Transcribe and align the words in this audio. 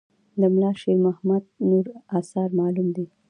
د 0.39 0.41
ملا 0.53 0.71
شیر 0.81 0.97
محمد 1.05 1.43
نور 1.69 1.85
آثار 2.19 2.49
معلوم 2.59 2.87
دي. 2.95 3.05